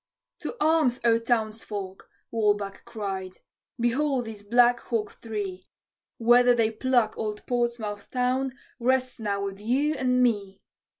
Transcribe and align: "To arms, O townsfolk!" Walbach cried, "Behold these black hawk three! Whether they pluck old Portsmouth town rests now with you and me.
"To 0.39 0.55
arms, 0.59 0.99
O 1.05 1.19
townsfolk!" 1.19 2.09
Walbach 2.31 2.85
cried, 2.85 3.37
"Behold 3.79 4.25
these 4.25 4.41
black 4.41 4.79
hawk 4.79 5.21
three! 5.21 5.67
Whether 6.17 6.55
they 6.55 6.71
pluck 6.71 7.15
old 7.19 7.45
Portsmouth 7.45 8.09
town 8.09 8.53
rests 8.79 9.19
now 9.19 9.43
with 9.45 9.59
you 9.59 9.93
and 9.93 10.23
me. 10.23 10.63